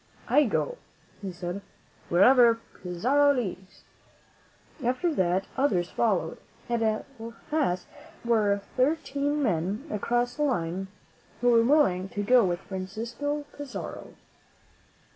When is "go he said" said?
0.45-1.61